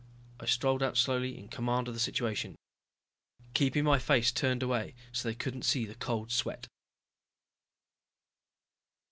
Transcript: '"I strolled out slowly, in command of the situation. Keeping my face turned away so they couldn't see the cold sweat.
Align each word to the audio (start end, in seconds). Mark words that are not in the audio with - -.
'"I 0.39 0.47
strolled 0.47 0.81
out 0.81 0.97
slowly, 0.97 1.37
in 1.37 1.47
command 1.47 1.87
of 1.87 1.93
the 1.93 1.99
situation. 1.99 2.55
Keeping 3.53 3.83
my 3.83 3.99
face 3.99 4.31
turned 4.31 4.63
away 4.63 4.95
so 5.11 5.29
they 5.29 5.35
couldn't 5.35 5.61
see 5.61 5.85
the 5.85 5.93
cold 5.93 6.31
sweat. 6.31 6.67